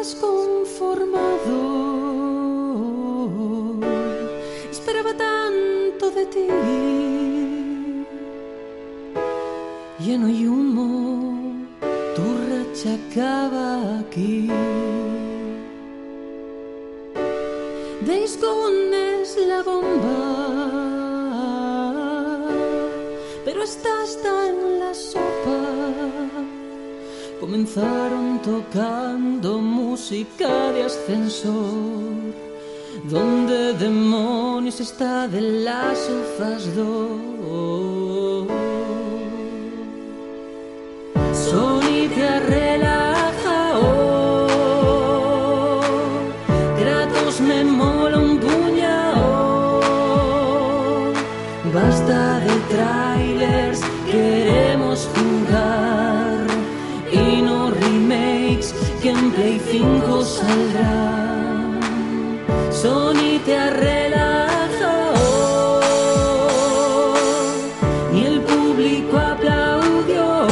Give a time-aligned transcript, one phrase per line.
[0.00, 1.58] has conformado.
[4.70, 6.46] Esperaba tanto de ti.
[10.04, 11.66] Lleno y humo,
[12.16, 14.48] tu racha acaba aquí.
[18.06, 20.16] Days Gone es la bomba,
[23.44, 26.59] pero está hasta en la sopa.
[27.40, 32.34] Comenzaron tocando música de ascensor.
[33.04, 38.46] ¿Dónde demonios está de las sofás dos?
[41.32, 44.50] Sony te relaja oh.
[46.78, 49.22] Kratos me mola un puñado
[51.72, 55.39] Basta de trailers Queremos jugar
[59.40, 61.80] Play 5 saldrán
[62.70, 65.80] Sony te relaja oh.
[68.12, 70.46] Ni el público aplaudió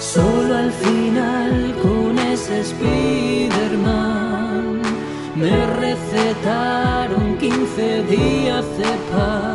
[0.00, 4.02] Solo al final con ese Spider-Man
[5.36, 9.51] me recetaron 15 días de pan.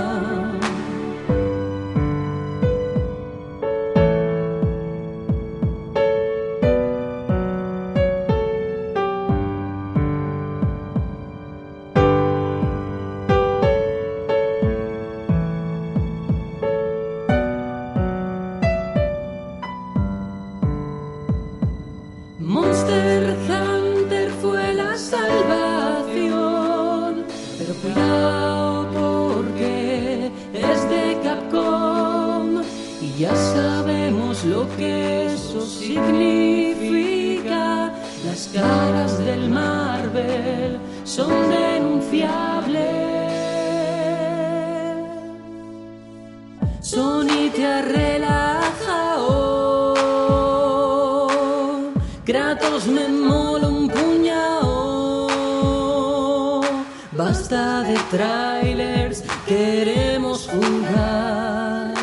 [28.93, 32.61] Porque es de Capcom
[33.01, 36.33] y ya sabemos lo que eso significa.
[38.25, 42.97] Las caras del Marvel son denunciables.
[46.81, 49.97] Sony te relaja oh.
[52.23, 53.07] Kratos me
[57.17, 61.95] Basta de trailers Queremos jugar.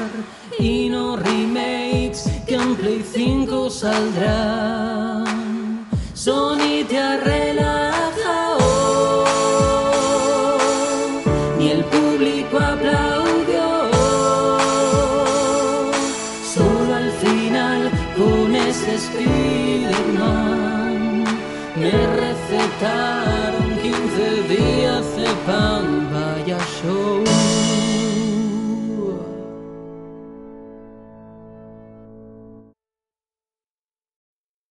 [0.58, 5.24] Y no remakes Que en Play 5 saldrán
[6.14, 9.24] Sony te relaja oh.
[11.58, 13.90] Ni el público aplaudió
[16.54, 20.44] Solo al final con ese Spider-Man
[21.76, 23.43] me recetaron
[25.44, 25.73] upon